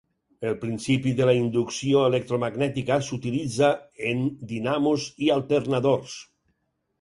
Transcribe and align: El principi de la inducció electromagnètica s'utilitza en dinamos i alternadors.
El 0.51 0.53
principi 0.61 1.11
de 1.19 1.25
la 1.29 1.35
inducció 1.39 2.01
electromagnètica 2.11 2.97
s'utilitza 3.09 3.69
en 4.15 4.25
dinamos 4.55 5.07
i 5.27 5.31
alternadors. 5.37 6.19